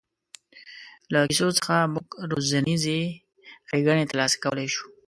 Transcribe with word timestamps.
له 1.13 1.19
کیسو 1.29 1.47
څخه 1.57 1.73
موږ 1.93 2.07
روزنیزې 2.31 3.01
ښېګڼې 3.67 4.03
تر 4.09 4.15
لاسه 4.19 4.35
کولای 4.43 4.67
شو. 4.73 4.85